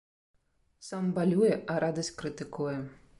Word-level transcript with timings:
Сам 0.87 1.05
балюе, 1.19 1.53
а 1.73 1.77
радасць 1.83 2.13
крытыкуе. 2.23 2.77